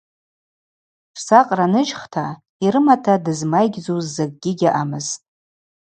[1.15, 2.25] Дсакъра ныжьхта,
[2.65, 5.21] йрымата дызмайгьдзуз закӏгьи гьаъамызтӏ.